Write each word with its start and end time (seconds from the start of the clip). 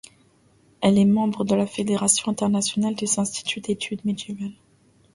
Elle 0.81 0.97
est 0.97 1.05
membre 1.05 1.45
de 1.45 1.53
la 1.53 1.67
Fédération 1.67 2.31
internationale 2.31 2.95
des 2.95 3.19
instituts 3.19 3.61
d'études 3.61 4.03
médiévales. 4.03 4.55